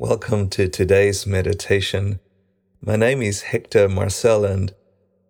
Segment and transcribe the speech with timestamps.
[0.00, 2.20] Welcome to today's meditation.
[2.80, 4.72] My name is Hector Marcel and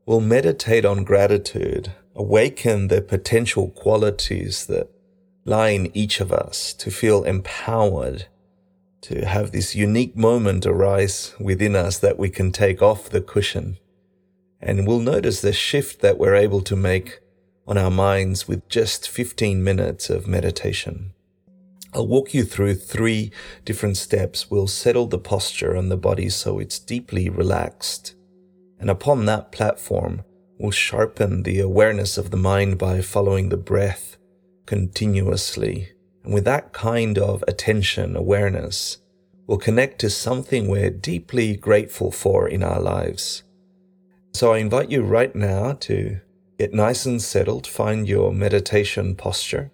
[0.04, 4.90] we'll meditate on gratitude, awaken the potential qualities that
[5.46, 8.26] lie in each of us to feel empowered,
[9.00, 13.78] to have this unique moment arise within us that we can take off the cushion.
[14.60, 17.20] And we'll notice the shift that we're able to make
[17.66, 21.14] on our minds with just 15 minutes of meditation.
[21.94, 23.32] I'll walk you through three
[23.64, 24.50] different steps.
[24.50, 28.14] We'll settle the posture and the body so it's deeply relaxed.
[28.78, 30.22] And upon that platform,
[30.58, 34.18] we'll sharpen the awareness of the mind by following the breath
[34.66, 35.88] continuously.
[36.24, 38.98] And with that kind of attention, awareness,
[39.46, 43.44] we'll connect to something we're deeply grateful for in our lives.
[44.34, 46.20] So I invite you right now to
[46.58, 49.72] get nice and settled, find your meditation posture.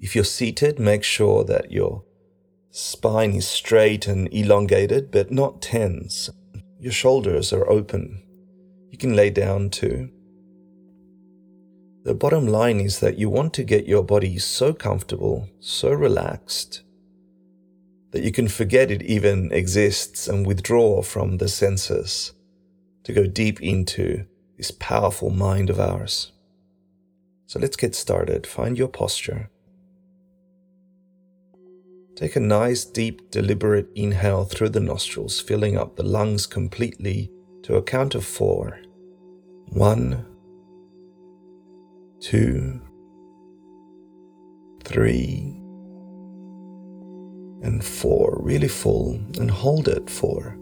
[0.00, 2.04] If you're seated, make sure that your
[2.70, 6.30] spine is straight and elongated, but not tense.
[6.80, 8.22] Your shoulders are open.
[8.90, 10.10] You can lay down too.
[12.04, 16.82] The bottom line is that you want to get your body so comfortable, so relaxed,
[18.10, 22.32] that you can forget it even exists and withdraw from the senses
[23.04, 24.26] to go deep into
[24.58, 26.32] this powerful mind of ours.
[27.46, 28.46] So let's get started.
[28.46, 29.50] Find your posture.
[32.16, 37.28] Take a nice, deep, deliberate inhale through the nostrils, filling up the lungs completely
[37.64, 38.78] to a count of four.
[39.70, 40.24] One,
[42.20, 42.80] two,
[44.84, 45.56] three,
[47.62, 48.38] and four.
[48.40, 50.56] Really full, and hold it for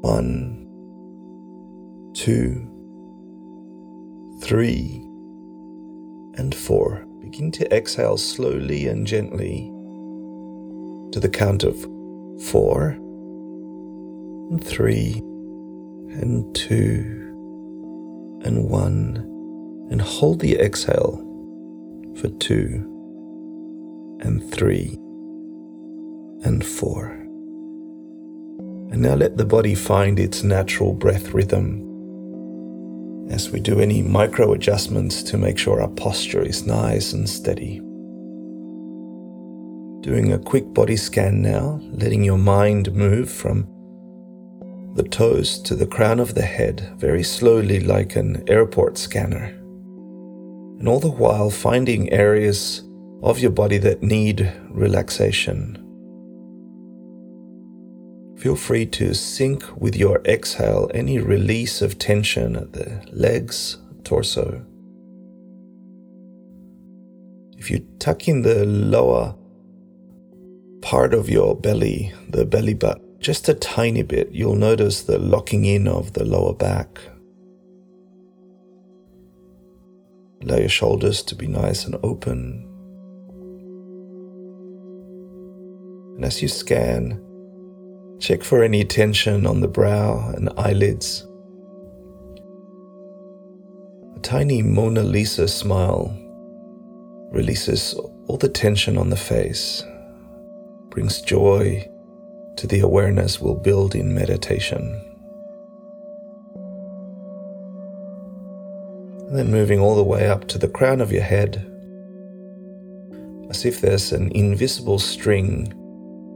[0.00, 0.60] one,
[2.14, 2.70] two,
[4.42, 5.00] three,
[6.36, 7.04] and four.
[7.20, 9.73] Begin to exhale slowly and gently
[11.14, 11.80] to the count of
[12.42, 12.88] four,
[14.50, 15.12] and three,
[16.10, 17.04] and two,
[18.44, 19.18] and one,
[19.92, 21.18] and hold the exhale
[22.16, 22.82] for two,
[24.22, 24.98] and three,
[26.42, 27.06] and four.
[28.90, 31.80] And now let the body find its natural breath rhythm
[33.30, 37.80] as we do any micro adjustments to make sure our posture is nice and steady.
[40.04, 43.66] Doing a quick body scan now, letting your mind move from
[44.96, 49.44] the toes to the crown of the head very slowly, like an airport scanner.
[50.78, 52.82] And all the while finding areas
[53.22, 55.76] of your body that need relaxation.
[58.36, 64.66] Feel free to sync with your exhale any release of tension at the legs, torso.
[67.56, 69.34] If you tuck in the lower
[70.84, 75.64] part of your belly, the belly button, just a tiny bit, you'll notice the locking
[75.64, 77.00] in of the lower back.
[80.42, 82.68] Allow your shoulders to be nice and open.
[86.16, 87.18] And as you scan,
[88.20, 91.26] check for any tension on the brow and eyelids.
[94.16, 96.14] A tiny Mona Lisa smile
[97.32, 97.94] releases
[98.26, 99.82] all the tension on the face
[100.94, 101.84] brings joy
[102.56, 104.80] to the awareness we'll build in meditation.
[109.26, 111.56] And then moving all the way up to the crown of your head,
[113.50, 115.72] as if there's an invisible string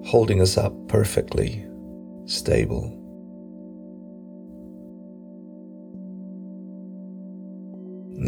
[0.05, 1.65] holding us up perfectly,
[2.27, 2.97] stable.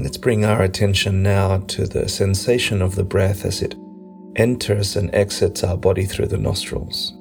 [0.01, 3.75] Let's bring our attention now to the sensation of the breath as it
[4.37, 7.15] enters and exits our body through the nostrils.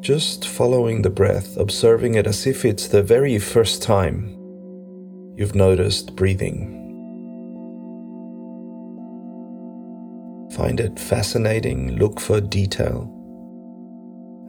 [0.00, 4.34] Just following the breath, observing it as if it's the very first time
[5.36, 6.74] you've noticed breathing.
[10.52, 13.14] Find it fascinating, look for detail.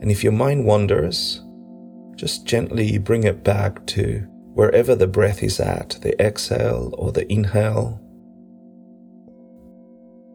[0.01, 1.43] And if your mind wanders,
[2.15, 4.25] just gently bring it back to
[4.59, 7.97] wherever the breath is at, the exhale or the inhale.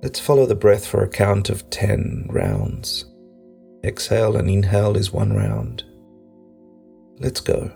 [0.03, 3.05] Let's follow the breath for a count of 10 rounds.
[3.85, 5.85] Exhale and inhale is one round.
[7.19, 7.71] Let's go.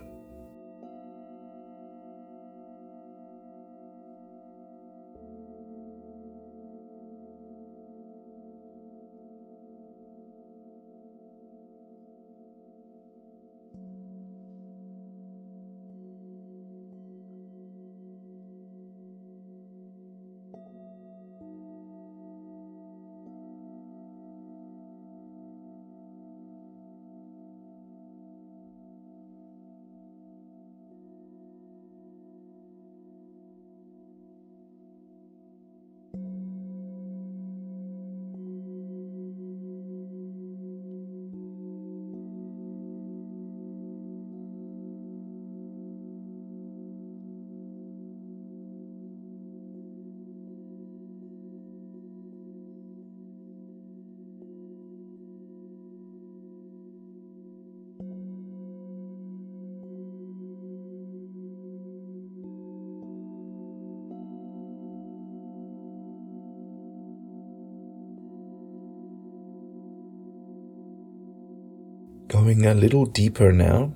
[72.39, 73.93] Going a little deeper now.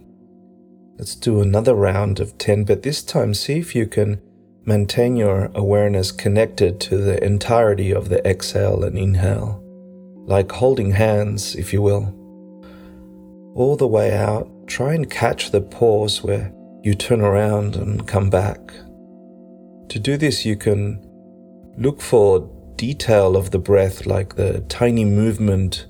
[0.98, 4.19] Let's do another round of 10, but this time see if you can
[4.66, 9.63] maintain your awareness connected to the entirety of the exhale and inhale,
[10.28, 12.13] like holding hands, if you will.
[13.56, 16.54] All the way out, try and catch the pause where
[16.84, 18.74] you turn around and come back.
[19.88, 21.00] To do this, you can
[21.78, 25.88] look for detail of the breath, like the tiny movement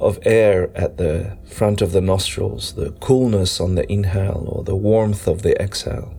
[0.00, 4.76] of air at the front of the nostrils, the coolness on the inhale or the
[4.76, 6.14] warmth of the exhale.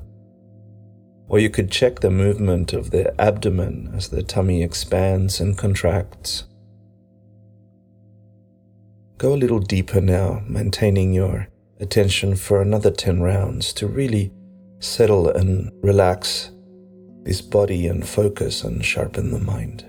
[1.28, 6.46] Or you could check the movement of the abdomen as the tummy expands and contracts.
[9.18, 11.48] Go a little deeper now, maintaining your
[11.80, 14.32] attention for another 10 rounds to really
[14.80, 16.52] settle and relax
[17.24, 19.86] this body and focus and sharpen the mind.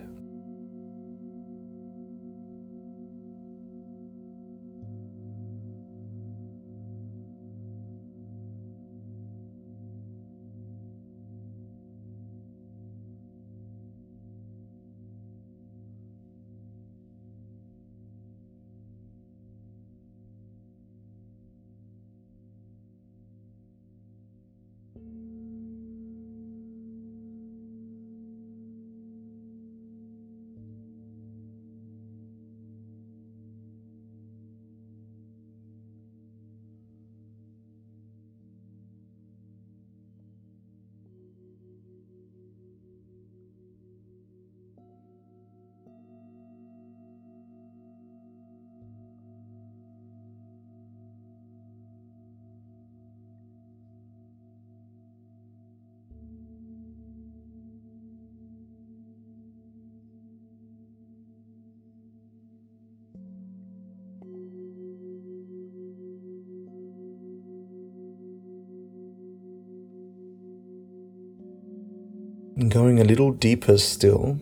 [72.69, 74.39] Going a little deeper still,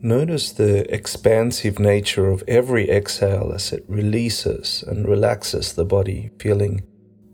[0.00, 6.82] notice the expansive nature of every exhale as it releases and relaxes the body, feeling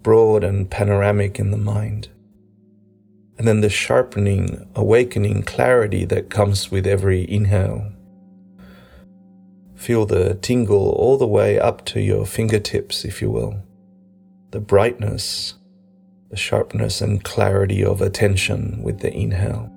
[0.02, 2.08] broad and panoramic in the mind.
[3.38, 7.92] And then the sharpening, awakening clarity that comes with every inhale.
[9.74, 13.62] Feel the tingle all the way up to your fingertips, if you will.
[14.50, 15.54] The brightness
[16.32, 19.70] the sharpness and clarity of attention with the inhale.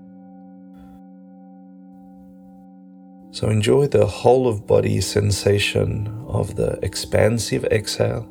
[3.32, 8.24] So enjoy the whole of body sensation of the expansive exhale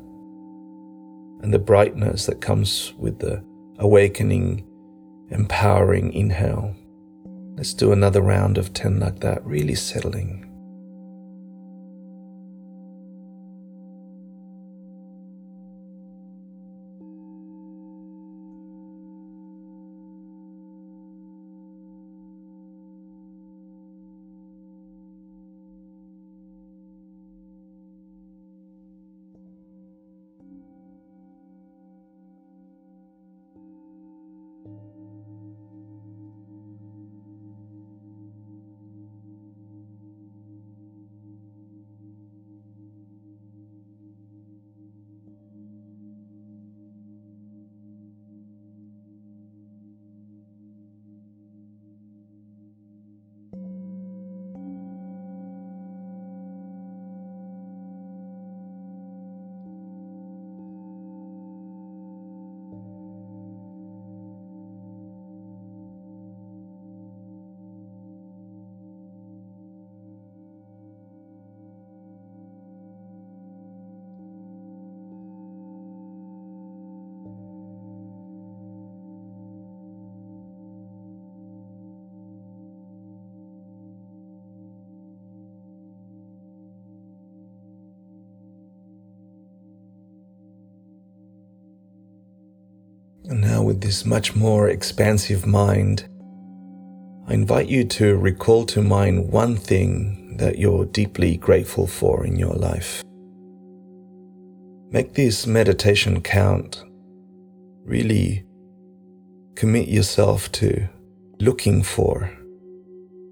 [1.43, 3.45] and the brightness that comes with the
[3.77, 4.65] awakening,
[5.29, 6.75] empowering inhale.
[7.55, 10.44] Let's do another round of 10 like that, really settling.
[93.29, 96.07] And now, with this much more expansive mind,
[97.27, 102.35] I invite you to recall to mind one thing that you're deeply grateful for in
[102.35, 103.03] your life.
[104.91, 106.83] Make this meditation count.
[107.83, 108.45] Really
[109.55, 110.87] commit yourself to
[111.39, 112.31] looking for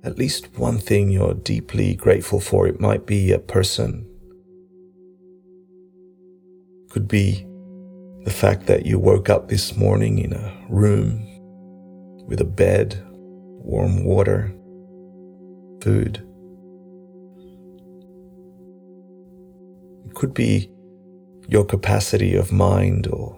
[0.04, 2.68] at least one thing you're deeply grateful for.
[2.68, 4.06] It might be a person,
[6.90, 7.48] Could be
[8.24, 11.28] the fact that you woke up this morning in a room
[12.26, 14.54] with a bed, warm water,
[15.82, 16.26] food.
[20.06, 20.70] It could be
[21.50, 23.38] your capacity of mind or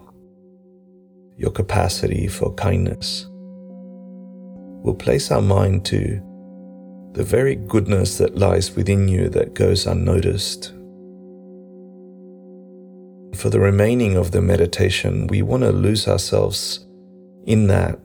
[1.36, 3.26] your capacity for kindness.
[4.84, 6.22] We'll place our mind to
[7.14, 10.75] the very goodness that lies within you that goes unnoticed.
[13.36, 16.86] For the remaining of the meditation, we want to lose ourselves
[17.44, 18.00] in that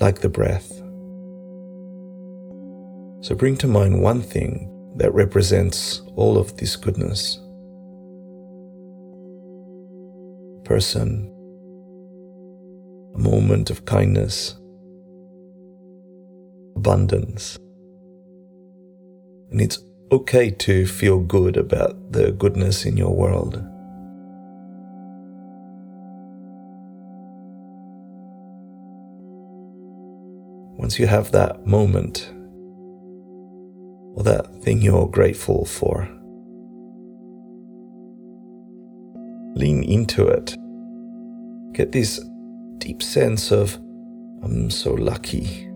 [0.00, 0.68] like the breath.
[3.22, 4.66] So bring to mind one thing
[4.96, 7.36] that represents all of this goodness.
[10.64, 11.26] Person,
[13.14, 14.56] a moment of kindness,
[16.74, 17.56] abundance.
[19.52, 19.78] And it's
[20.10, 23.64] okay to feel good about the goodness in your world.
[30.80, 32.32] Once you have that moment,
[34.16, 36.08] or that thing you're grateful for,
[39.54, 40.56] lean into it.
[41.74, 42.18] Get this
[42.78, 43.74] deep sense of,
[44.42, 45.68] I'm so lucky.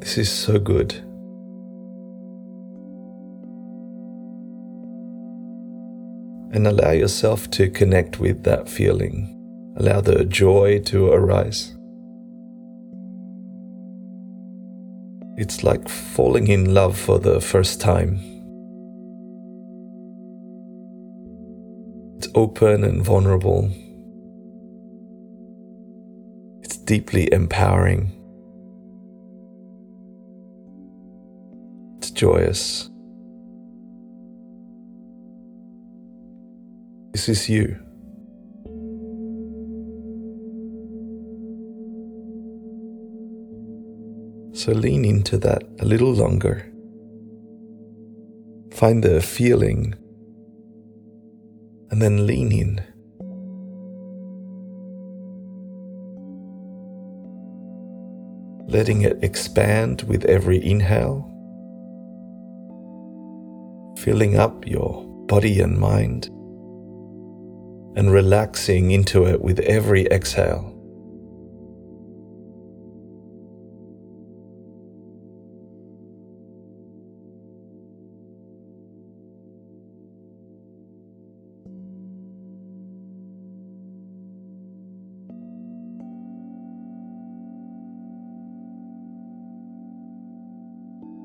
[0.00, 1.02] This is so good.
[6.52, 9.32] and allow yourself to connect with that feeling.
[9.76, 11.75] Allow the joy to arise.
[15.38, 18.18] It's like falling in love for the first time.
[22.16, 23.70] It's open and vulnerable.
[26.62, 28.12] It's deeply empowering.
[31.98, 32.88] It's joyous.
[37.12, 37.85] This is you.
[44.56, 46.72] So lean into that a little longer.
[48.72, 49.94] Find the feeling
[51.90, 52.80] and then lean in.
[58.66, 61.30] Letting it expand with every inhale,
[63.98, 66.28] filling up your body and mind
[67.94, 70.75] and relaxing into it with every exhale.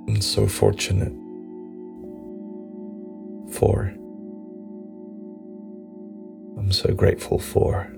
[0.08, 1.14] And so fortunate.
[3.54, 3.94] Four.
[6.58, 7.92] I'm so grateful for.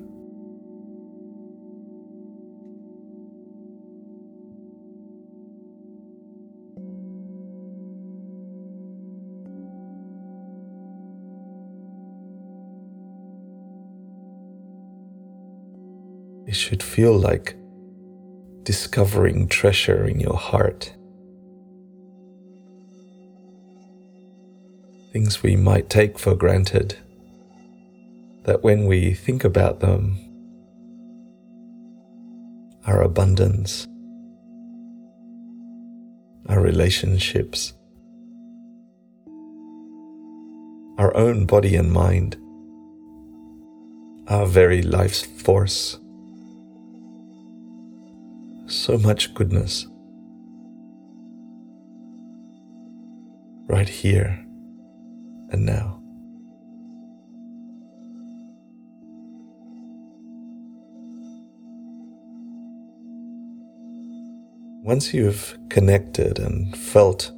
[16.45, 17.55] It should feel like
[18.63, 20.93] discovering treasure in your heart.
[25.13, 26.97] Things we might take for granted
[28.45, 30.17] that when we think about them,
[32.87, 33.87] our abundance,
[36.49, 37.73] our relationships,
[40.97, 42.35] our own body and mind,
[44.29, 45.99] our very life's force.
[48.65, 49.85] So much goodness
[53.67, 54.43] right here
[55.53, 55.99] and now.
[64.83, 67.31] Once you've connected and felt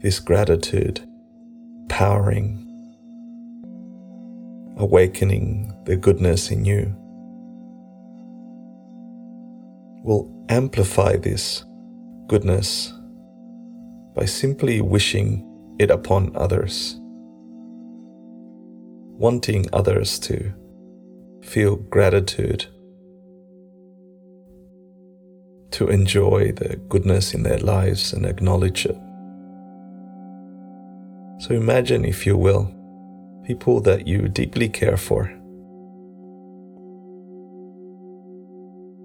[0.00, 1.00] this gratitude
[1.88, 2.62] powering,
[4.78, 6.92] awakening the goodness in you,
[10.02, 11.64] will amplify this
[12.26, 12.92] goodness
[14.14, 15.44] by simply wishing
[15.78, 16.96] it upon others,
[19.18, 20.52] wanting others to
[21.42, 22.66] feel gratitude
[25.70, 28.96] to enjoy the goodness in their lives and acknowledge it.
[31.38, 32.72] So imagine, if you will,
[33.44, 35.26] people that you deeply care for,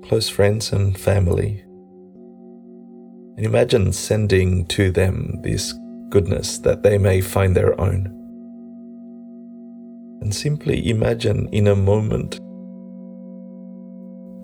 [0.07, 1.61] close friends and family,
[3.35, 5.73] and imagine sending to them this
[6.11, 8.05] goodness that they may find their own.
[10.21, 12.39] And simply imagine in a moment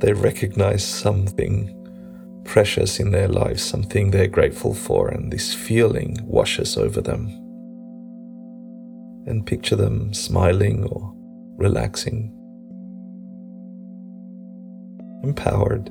[0.01, 1.73] they recognize something
[2.45, 7.27] precious in their lives, something they're grateful for, and this feeling washes over them.
[9.27, 11.13] And picture them smiling or
[11.57, 12.31] relaxing,
[15.23, 15.89] empowered,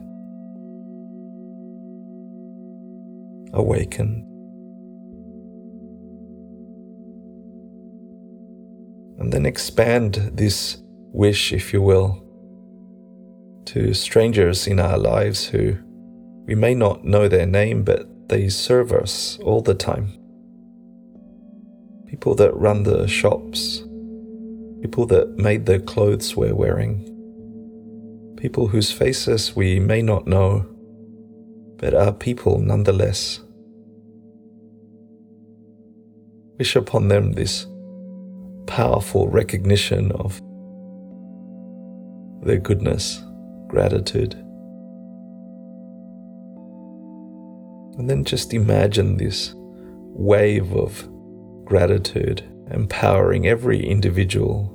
[3.52, 4.35] awakened.
[9.18, 10.78] And then expand this
[11.12, 12.22] wish, if you will,
[13.66, 15.76] to strangers in our lives who
[16.46, 20.12] we may not know their name, but they serve us all the time.
[22.06, 23.82] People that run the shops,
[24.80, 27.12] people that made the clothes we're wearing,
[28.36, 30.66] people whose faces we may not know,
[31.78, 33.40] but are people nonetheless.
[36.58, 37.66] Wish upon them this
[38.66, 40.40] powerful recognition of
[42.42, 43.22] their goodness,
[43.68, 44.34] gratitude.
[47.98, 51.08] And then just imagine this wave of
[51.64, 54.72] gratitude empowering every individual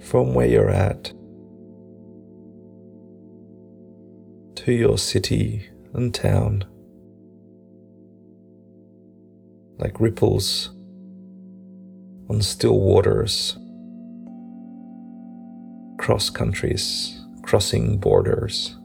[0.00, 1.12] from where you're at
[4.56, 6.64] to your city and town,
[9.78, 10.75] like ripples
[12.28, 13.56] on still waters,
[15.98, 18.76] cross countries, crossing borders.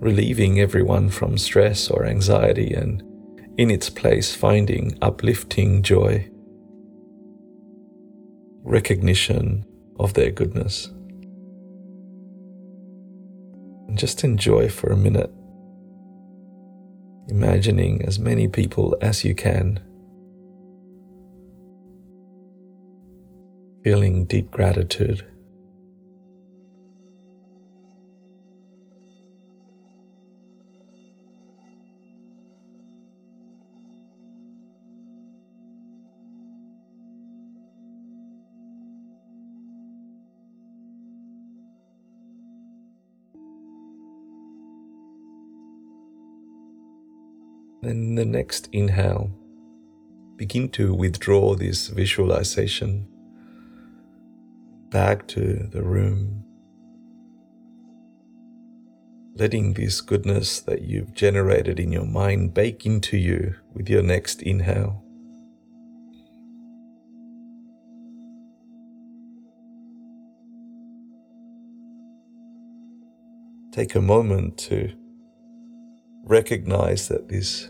[0.00, 3.02] Relieving everyone from stress or anxiety and
[3.56, 6.28] in its place finding uplifting joy,
[8.62, 9.64] recognition
[9.98, 10.88] of their goodness.
[13.88, 15.30] And just enjoy for a minute
[17.28, 19.80] imagining as many people as you can,
[23.82, 25.24] feeling deep gratitude.
[47.84, 49.30] Then the next inhale,
[50.36, 53.06] begin to withdraw this visualization
[54.88, 56.42] back to the room,
[59.34, 64.40] letting this goodness that you've generated in your mind bake into you with your next
[64.40, 65.04] inhale.
[73.72, 74.90] Take a moment to
[76.24, 77.68] recognize that this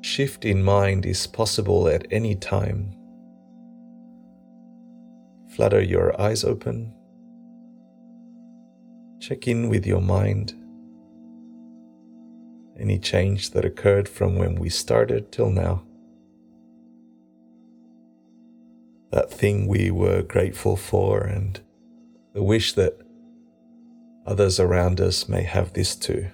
[0.00, 2.94] shift in mind is possible at any time.
[5.54, 6.94] Flutter your eyes open.
[9.20, 10.54] Check in with your mind.
[12.78, 15.82] Any change that occurred from when we started till now.
[19.12, 21.60] That thing we were grateful for, and
[22.32, 22.96] the wish that
[24.24, 26.30] others around us may have this too.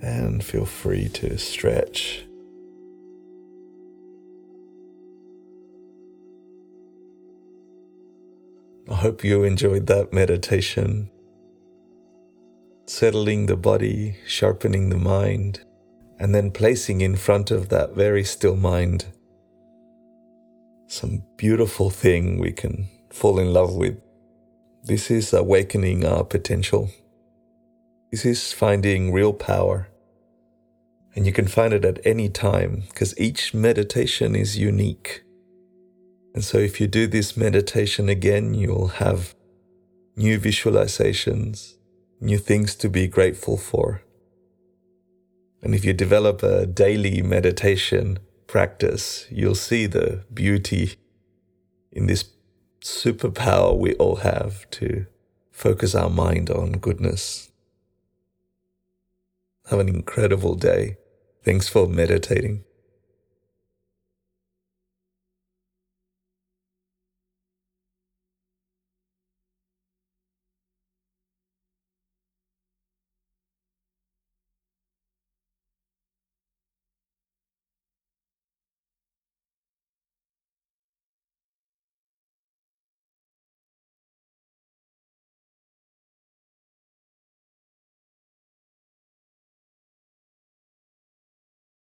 [0.00, 2.24] And feel free to stretch.
[8.90, 11.10] I hope you enjoyed that meditation.
[12.86, 15.60] Settling the body, sharpening the mind,
[16.18, 19.06] and then placing in front of that very still mind
[20.90, 23.96] some beautiful thing we can fall in love with.
[24.82, 26.90] This is awakening our potential.
[28.10, 29.86] This is finding real power.
[31.14, 35.22] And you can find it at any time because each meditation is unique.
[36.34, 39.34] And so if you do this meditation again, you'll have
[40.16, 41.74] new visualizations,
[42.20, 44.02] new things to be grateful for.
[45.62, 50.94] And if you develop a daily meditation practice, you'll see the beauty
[51.92, 52.24] in this
[52.82, 55.06] superpower we all have to
[55.50, 57.49] focus our mind on goodness
[59.70, 60.96] have an incredible day.
[61.44, 62.64] Thanks for meditating.